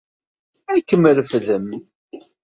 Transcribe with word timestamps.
Ad 0.73 0.81
kem-refden. 0.87 1.67